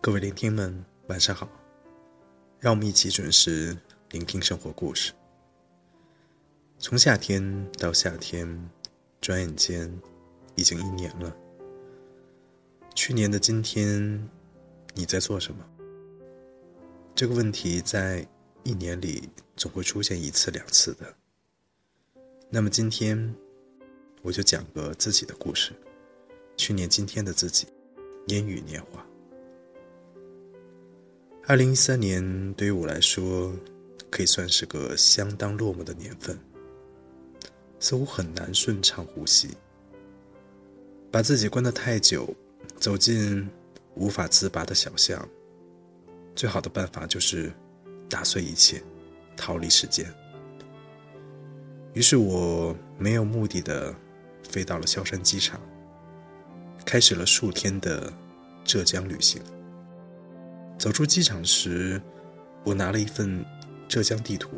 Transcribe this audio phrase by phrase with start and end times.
[0.00, 1.48] 各位聆听们，晚上好，
[2.60, 3.76] 让我们一起准时
[4.10, 5.12] 聆听生活故事。
[6.78, 8.70] 从夏天到夏天。
[9.20, 9.92] 转眼间，
[10.54, 11.36] 已经一年了。
[12.94, 14.30] 去年的今天，
[14.94, 15.68] 你在做什么？
[17.16, 18.24] 这个问题在
[18.62, 21.12] 一年里总会出现一次两次的。
[22.48, 23.34] 那么今天，
[24.22, 25.72] 我就讲个自己的故事。
[26.56, 27.66] 去年今天的自己，
[28.28, 29.04] 烟雨年华。
[31.48, 33.50] 二零一三年对于我来说，
[34.10, 36.38] 可以算是个相当落寞的年份。
[37.80, 39.48] 似乎很难顺畅呼吸，
[41.10, 42.28] 把自己关得太久，
[42.76, 43.48] 走进
[43.94, 45.26] 无法自拔的小巷。
[46.36, 47.50] 最好的办法就是
[48.10, 48.82] 打碎一切，
[49.34, 50.04] 逃离世间。
[51.94, 53.94] 于是我没有目的的
[54.46, 55.58] 飞到了萧山机场，
[56.84, 58.12] 开始了数天的
[58.66, 59.40] 浙江旅行。
[60.78, 62.00] 走出机场时，
[62.64, 63.44] 我拿了一份
[63.88, 64.50] 浙江地图，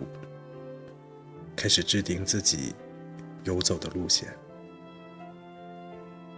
[1.57, 2.75] 开始制定自己。
[3.45, 4.29] 游走的路线，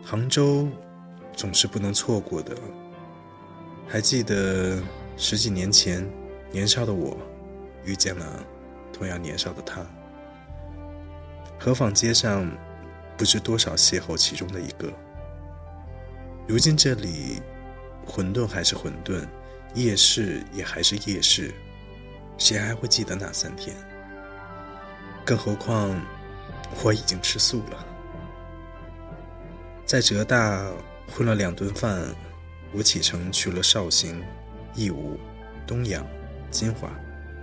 [0.04, 0.68] 杭州
[1.32, 2.56] 总是不能错过的。
[3.88, 4.80] 还记得
[5.16, 6.08] 十几年前，
[6.52, 7.18] 年少的我
[7.84, 8.46] 遇见了
[8.92, 9.84] 同样年少的他。
[11.58, 12.48] 河坊街上
[13.18, 14.92] 不知多少邂逅其中的一个。
[16.46, 17.42] 如今这里
[18.06, 19.26] 混沌还是混沌，
[19.74, 21.54] 夜市也还是夜市，
[22.38, 23.76] 谁还会记得那三天？
[25.24, 25.94] 更何况。
[26.82, 27.86] 我已经吃素了，
[29.84, 30.66] 在浙大
[31.06, 32.02] 混了两顿饭，
[32.72, 34.24] 我启程去了绍兴、
[34.74, 35.20] 义乌、
[35.66, 36.02] 东阳、
[36.50, 36.88] 金华、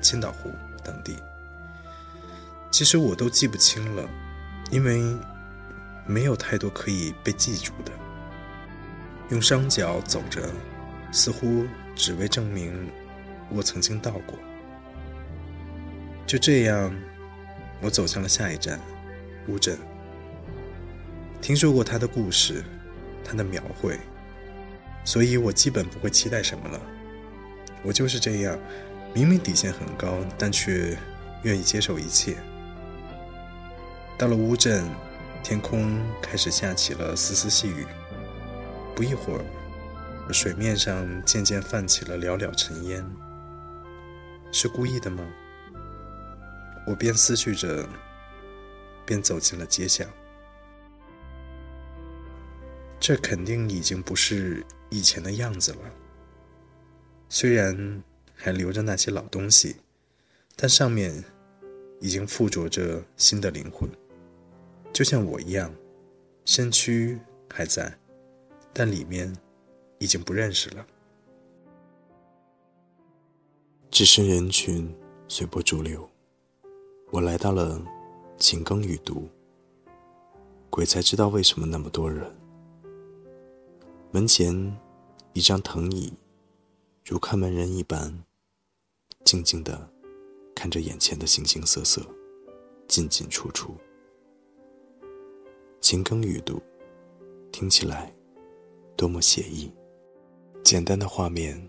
[0.02, 0.50] 千岛湖
[0.84, 1.16] 等地。
[2.72, 4.10] 其实我都记不清了，
[4.72, 5.00] 因为
[6.08, 7.92] 没有太多可以被记住的。
[9.30, 10.50] 用双脚走着，
[11.12, 11.68] 似乎
[12.00, 12.90] 只为证明
[13.50, 14.40] 我曾经到过。
[16.26, 16.96] 就这样，
[17.82, 18.80] 我走向了下一站。
[19.50, 19.78] 乌镇，
[21.42, 22.64] 听说过他的故事，
[23.26, 24.00] 他的描绘，
[25.04, 26.80] 所以我基本不会期待什么了。
[27.84, 28.58] 我就是这样，
[29.14, 30.98] 明明底线很高，但却
[31.44, 32.38] 愿意接受一切。
[34.18, 34.86] 到了乌镇，
[35.44, 37.86] 天空开始下起了丝丝细雨，
[38.96, 39.44] 不一会儿，
[40.34, 43.06] 水面上渐渐泛起了袅袅尘烟。
[44.52, 45.24] 是故意的吗？
[46.86, 47.88] 我边思绪着。
[49.06, 50.08] 便走进了街巷，
[53.00, 55.80] 这肯定已经不是以前的样子了。
[57.28, 58.04] 虽然
[58.36, 59.78] 还留着那些老东西，
[60.56, 61.24] 但上面
[62.00, 63.90] 已经附着着新的灵魂，
[64.94, 65.74] 就像我一样，
[66.46, 67.20] 身躯
[67.52, 67.92] 还在，
[68.72, 69.36] 但里面
[70.00, 70.86] 已经不认识了。
[73.92, 74.94] 置身人群，
[75.28, 76.10] 随波逐流，
[77.12, 77.82] 我来到了。
[78.38, 79.28] 晴耕雨读，
[80.70, 82.34] 鬼才知道为什么那么多人。
[84.12, 84.80] 门前
[85.34, 86.14] 一张藤椅，
[87.04, 88.24] 如看门人一般，
[89.26, 89.92] 静静的
[90.56, 92.02] 看着眼前的形形色色，
[92.88, 93.76] 进进出出。
[95.82, 96.62] 晴耕雨读，
[97.52, 98.10] 听起来
[98.96, 99.70] 多么写意。
[100.70, 101.60] 简单的画面，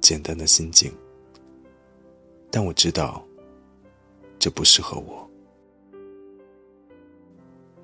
[0.00, 0.92] 简单的心境，
[2.50, 3.24] 但我知道，
[4.36, 5.30] 这不适合我。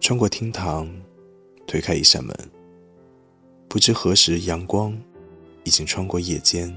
[0.00, 0.92] 穿过厅堂，
[1.64, 2.36] 推开一扇门。
[3.68, 5.00] 不知何时，阳光
[5.62, 6.76] 已经穿过夜间，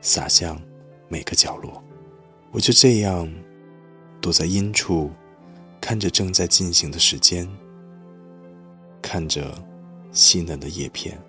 [0.00, 0.58] 洒向
[1.10, 1.84] 每个角落。
[2.52, 3.30] 我就这样
[4.18, 5.10] 躲在阴处，
[5.78, 7.46] 看着正在进行的时间，
[9.02, 9.62] 看着
[10.10, 11.22] 细嫩的叶片。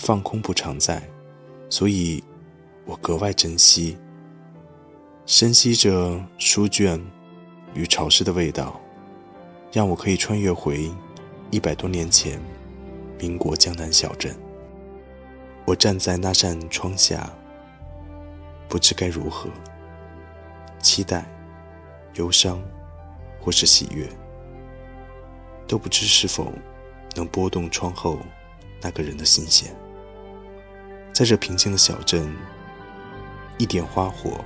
[0.00, 1.06] 放空不常在，
[1.68, 2.24] 所以
[2.86, 3.98] 我格外珍惜，
[5.26, 6.98] 深吸着书卷
[7.74, 8.80] 与潮湿的味道。
[9.70, 10.90] 让我可以穿越回
[11.50, 12.40] 一百多年前，
[13.18, 14.34] 民国江南小镇。
[15.66, 17.30] 我站在那扇窗下，
[18.70, 19.50] 不知该如何，
[20.80, 21.24] 期待、
[22.14, 22.58] 忧伤，
[23.38, 24.08] 或是喜悦，
[25.68, 26.50] 都不知是否
[27.14, 28.18] 能拨动窗后
[28.80, 29.76] 那个人的心弦。
[31.12, 32.34] 在这平静的小镇，
[33.58, 34.44] 一点花火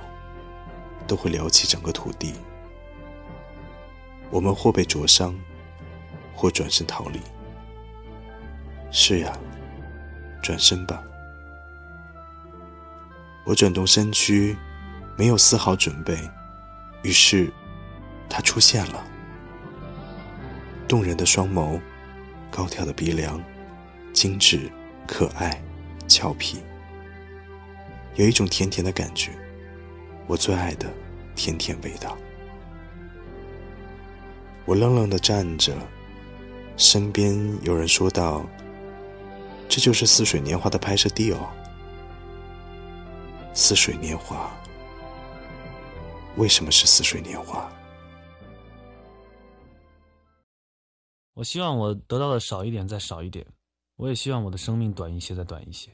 [1.07, 2.33] 都会撩起整个土地。
[4.29, 5.33] 我们或被灼伤，
[6.33, 7.21] 或转身逃离。
[8.91, 9.37] 是呀，
[10.41, 11.01] 转身吧。
[13.45, 14.57] 我转动身躯，
[15.15, 16.17] 没有丝毫准备，
[17.03, 17.51] 于是，
[18.27, 19.05] 他出现了。
[20.87, 21.79] 动人的双眸，
[22.51, 23.41] 高挑的鼻梁，
[24.11, 24.71] 精致、
[25.07, 25.61] 可爱、
[26.07, 26.61] 俏皮，
[28.15, 29.31] 有一种甜甜的感觉，
[30.27, 30.91] 我最爱的
[31.35, 32.15] 甜甜味道。
[34.65, 35.73] 我愣愣的站着，
[36.77, 38.43] 身边有人说道
[39.69, 41.37] ：“这就是《似水年华》的拍摄地哦。”
[43.57, 44.51] 《似水年华》
[46.39, 47.61] 为什么是《似水年华》？
[51.33, 53.45] 我希望我得到的少一点，再少一点；
[53.97, 55.89] 我也希望我的生命短一些，再短一些。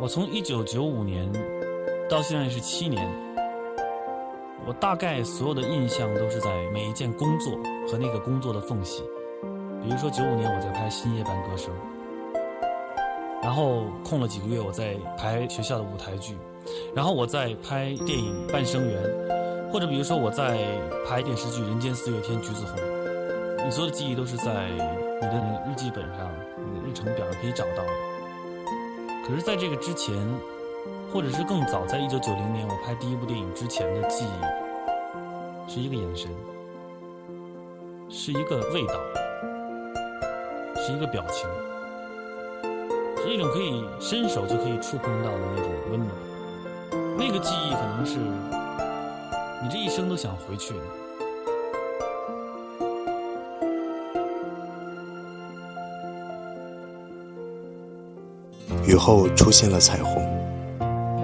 [0.00, 1.32] 我从一九九五年
[2.08, 3.08] 到现在是七年。
[4.66, 7.52] 我大概所有的印象都是在每一件工作
[7.88, 9.00] 和那个工作的缝隙，
[9.80, 11.72] 比如说九五年我在拍《新夜半歌声》，
[13.46, 16.36] 然后空了几个月我在排学校的舞台剧，
[16.92, 19.00] 然后我在拍电影《半生缘》，
[19.70, 20.58] 或者比如说我在
[21.08, 22.74] 拍电视剧《人间四月天》橘子红，
[23.64, 24.78] 你所有的记忆都是在你
[25.28, 27.90] 的那个日记本上、你的日程表上可以找到的。
[29.24, 30.12] 可是，在这个之前。
[31.12, 36.28] 或者是更早，在一九九零年我拍第一部电影之前的记忆，是一个眼神，
[38.10, 38.94] 是一个味道，
[40.76, 41.48] 是一个表情，
[43.26, 46.10] 是一种可以伸手就可以触碰到的那种温暖。
[47.18, 48.18] 那个记忆可能是
[49.60, 50.80] 你这一生都想回去的。
[58.86, 60.24] 雨后出现了彩虹。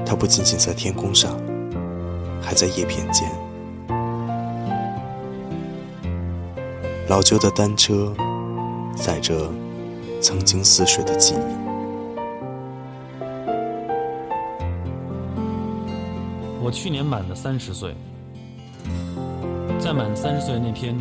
[0.05, 1.39] 它不仅仅在天空上，
[2.43, 3.31] 还在叶片间。
[7.09, 8.13] 老旧的单车
[8.97, 9.49] 载着
[10.21, 11.62] 曾经似水的记忆。
[16.65, 17.93] 我去年满了三十岁，
[19.81, 20.97] 在满三十岁那天，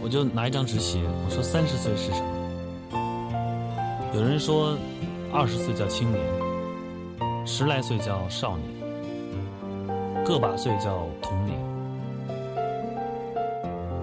[0.00, 2.28] 我就拿一张纸写，我说三十岁是什么？
[4.14, 4.78] 有人说，
[5.32, 6.22] 二十岁叫青年。
[7.44, 11.58] 十来岁叫少年，个把岁叫童年，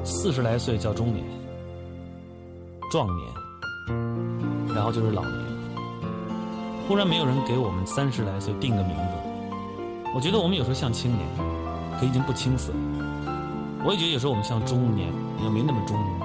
[0.03, 1.23] 四十来岁叫中年，
[2.91, 3.25] 壮年，
[4.75, 5.33] 然后就是老年。
[6.87, 9.28] 忽然没有人给我们三十来岁定个名字，
[10.13, 11.27] 我觉得我们有时候像青年，
[11.99, 12.71] 可已经不青涩；
[13.85, 15.07] 我也觉得有时候我们像中年，
[15.43, 16.19] 也没那么中年，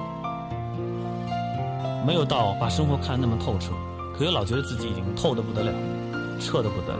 [2.05, 3.71] 没有到把生活看得那么透彻，
[4.17, 5.71] 可又老觉得自己已经透得不得了。
[6.37, 6.99] 彻的不得了，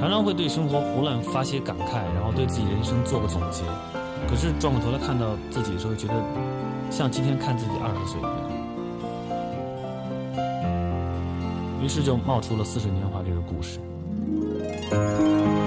[0.00, 3.62] 常常会对生活胡乱发些感慨，然后对自己人生做个总结。
[4.26, 6.14] 可是转过头来看到自己的时候，觉得
[6.90, 8.32] 像今天看自己二十岁一样。
[11.82, 13.78] 于是就冒出了《似水年华》这个故事。
[14.90, 15.59] Música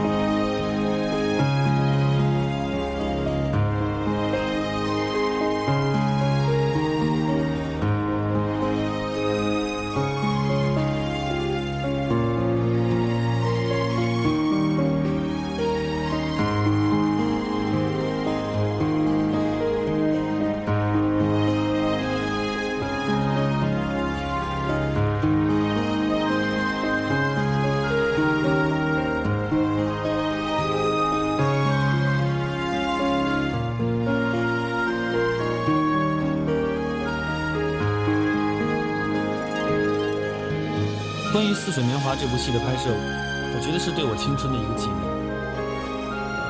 [41.33, 45.01] 关于《似水年华》这部戏的拍摄，我觉得是对我青春的一个纪念。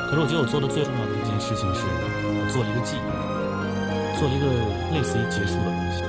[0.09, 3.07] 可是我觉得我做的最重要的一件事情是，我做了一个记忆，
[4.19, 4.45] 做了一个
[4.91, 6.03] 类似于结束的东西，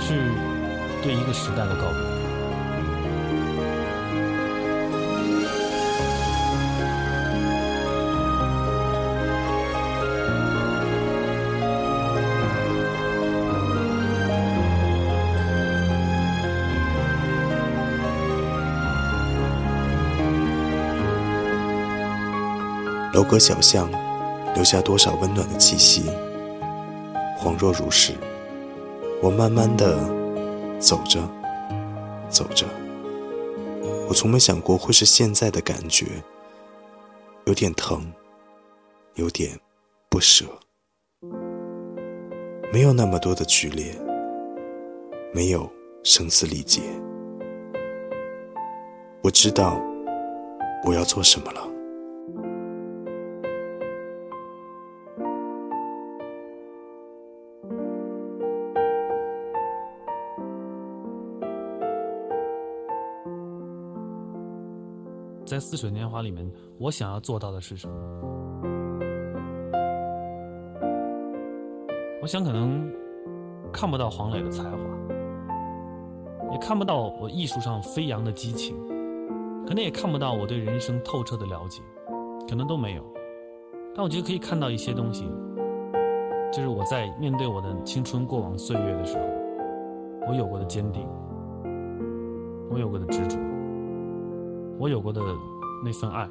[0.00, 0.16] 是
[1.04, 2.07] 对一个时代的告别。
[23.14, 23.90] 楼阁小巷，
[24.54, 26.10] 留下多少温暖的气息？
[27.38, 28.12] 恍若如是，
[29.22, 29.98] 我慢慢的
[30.78, 31.20] 走着，
[32.28, 32.66] 走着。
[34.08, 36.06] 我从没想过会是现在的感觉，
[37.46, 38.12] 有点疼，
[39.14, 39.58] 有点
[40.08, 40.44] 不舍，
[42.72, 43.94] 没有那么多的剧烈，
[45.32, 45.70] 没有
[46.02, 46.82] 声嘶力竭。
[49.22, 49.80] 我知道
[50.84, 51.67] 我要做什么了。
[65.48, 66.46] 在似水年华里面，
[66.78, 67.94] 我想要做到的是什么？
[72.20, 72.86] 我想可能
[73.72, 74.76] 看不到黄磊的才华，
[76.52, 78.76] 也看不到我艺术上飞扬的激情，
[79.66, 81.80] 可能也看不到我对人生透彻的了解，
[82.46, 83.02] 可能都没有。
[83.94, 85.24] 但我觉得可以看到一些东西，
[86.52, 89.24] 就是我在面对我的青春过往岁月的时候，
[90.28, 91.08] 我有过的坚定，
[92.70, 93.38] 我有过的执着。
[94.78, 95.20] 我有过的
[95.84, 96.28] 那份爱。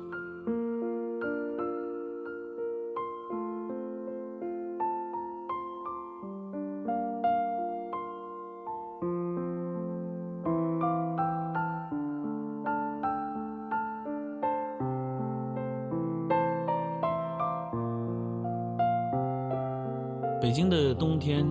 [20.40, 21.46] 北京的冬天，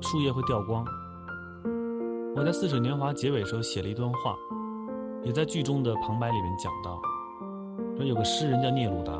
[0.00, 0.84] 树叶会掉光。
[2.34, 4.34] 我在《似水年华》结尾时候写了一段话。
[5.24, 7.00] 也在剧中的旁白里面讲到，
[7.96, 9.12] 说有个诗人叫聂鲁达，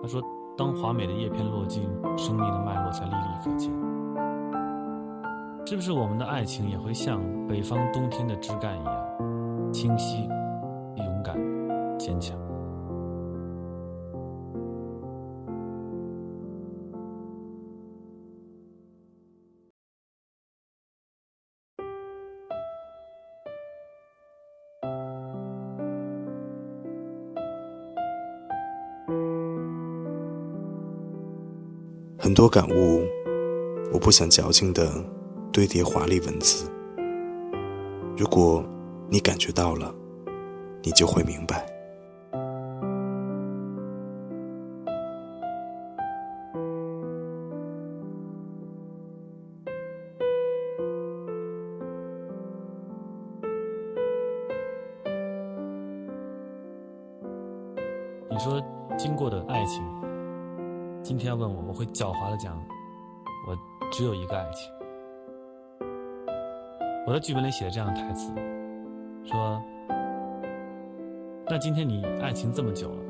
[0.00, 0.22] 他说
[0.56, 1.82] ：“当华美的叶片落尽，
[2.16, 3.70] 生命的脉络才历历可见。”
[5.66, 10.28] 是不是我们的爱情也会像北方冬天的枝干一样，清晰、
[10.96, 11.36] 勇敢、
[11.98, 12.36] 坚强？
[32.30, 33.02] 很多感悟，
[33.92, 34.88] 我不想矫情的
[35.52, 36.70] 堆叠华丽文字。
[38.16, 38.64] 如果
[39.08, 39.92] 你感觉到了，
[40.80, 41.66] 你就会明白。
[61.80, 62.62] 会狡猾的讲，
[63.48, 63.56] 我
[63.90, 64.70] 只有一个爱情。
[67.06, 68.30] 我在剧本里写的这样的台词，
[69.24, 69.58] 说
[71.48, 73.02] ：“那今天你爱情这么久了，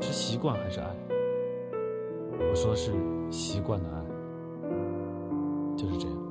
[0.00, 0.88] 是习惯还是爱？”
[2.50, 2.92] 我说是
[3.30, 4.02] 习惯的爱，
[5.76, 6.21] 就是这样。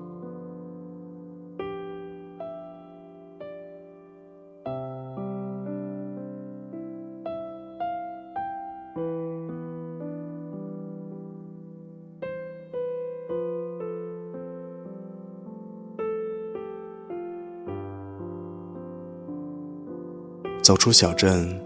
[20.71, 21.61] 走出小镇，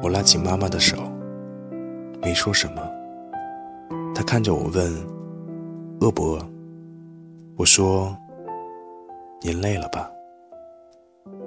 [0.00, 0.96] 我拉起妈妈的手，
[2.22, 2.80] 没说什么。
[4.14, 4.94] 她看着我问
[6.00, 6.48] ：“饿不饿？”
[7.58, 8.16] 我说
[9.42, 10.08] ：“您累了吧？”“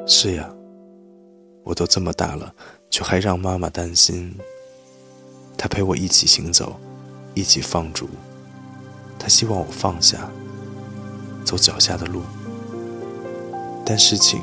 [0.06, 0.50] 是呀，
[1.64, 2.54] 我都这么大了，
[2.90, 4.36] 却还让妈妈担心。”
[5.58, 6.76] 她陪我一起行走，
[7.36, 8.10] 一起放逐。
[9.18, 10.30] 她希望我放下，
[11.46, 12.22] 走脚下的路。
[13.86, 14.42] 但事情……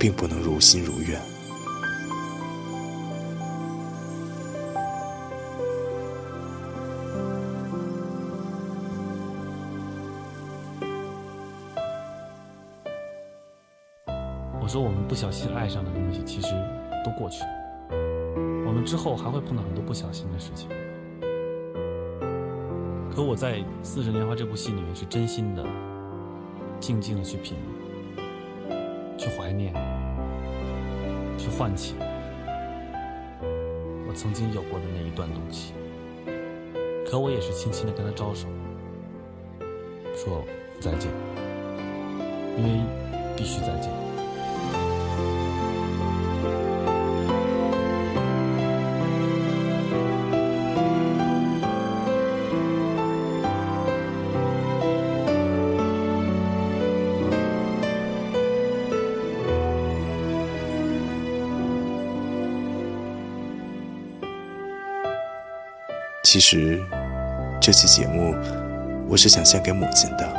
[0.00, 1.20] 并不能如心如愿。
[14.58, 16.48] 我说，我们不小心爱上的东西，其实
[17.04, 17.50] 都过去了。
[18.66, 20.70] 我们之后还会碰到很多不小心的事情。
[23.14, 25.62] 可我在《四十年华》这部戏里面，是真心的、
[26.80, 27.58] 静静的去品。
[29.18, 29.74] 去怀念，
[31.50, 31.96] 唤起
[34.08, 35.74] 我曾经有过的那一段东西。
[37.06, 38.46] 可我也是轻轻的跟他招手，
[40.14, 40.44] 说
[40.78, 41.10] 再见，
[42.56, 42.80] 因为
[43.36, 44.09] 必须再见。
[66.32, 66.80] 其实，
[67.60, 68.36] 这期节目
[69.08, 70.32] 我是想献给母亲的。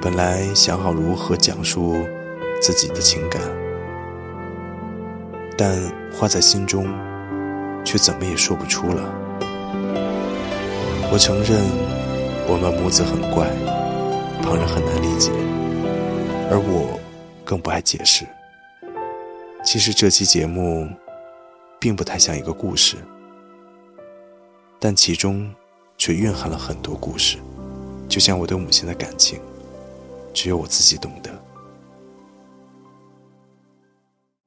[0.00, 2.06] 本来想好如何讲述
[2.62, 3.42] 自己的情感，
[5.58, 5.76] 但
[6.10, 6.86] 话在心中，
[7.84, 9.02] 却怎么也说不出了。
[11.12, 11.62] 我承认，
[12.48, 13.46] 我们母子很怪，
[14.42, 15.32] 旁人很难理解，
[16.50, 16.98] 而我
[17.44, 18.24] 更不爱解释。
[19.62, 20.88] 其实这期节目，
[21.78, 22.96] 并不太像一个故事。
[24.78, 25.52] 但其中
[25.98, 27.38] 却蕴含了很多故事，
[28.08, 29.40] 就像我对母亲的感情，
[30.34, 31.30] 只有我自己懂得。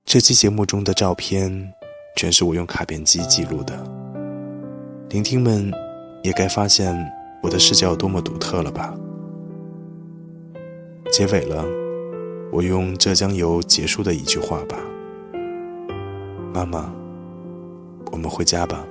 [0.05, 1.73] 这期节目中的照片，
[2.15, 3.77] 全是我用卡片机记录的。
[5.09, 5.71] 聆听们
[6.23, 6.95] 也该发现
[7.41, 8.95] 我的视角有多么独特了吧？
[11.11, 11.65] 结尾了，
[12.51, 14.77] 我用浙江游结束的一句话吧：
[16.53, 16.93] 妈妈，
[18.11, 18.85] 我们回家吧。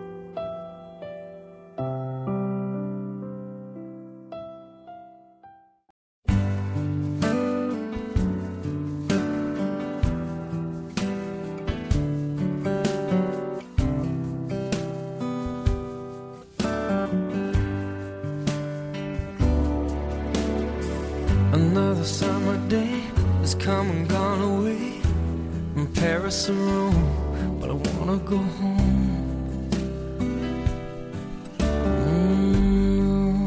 [23.68, 24.84] Come and gone away
[25.74, 27.04] from Paris or Rome,
[27.60, 29.58] but I wanna go home.
[32.08, 33.46] Mm.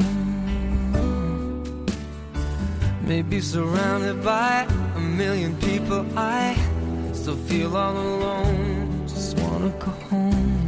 [3.02, 6.56] Maybe surrounded by a million people, I
[7.14, 9.08] still feel all alone.
[9.08, 10.62] Just wanna go home.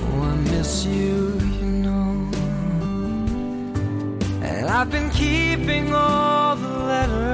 [0.00, 2.10] Oh, I miss you, you know.
[4.42, 7.33] And I've been keeping all the letters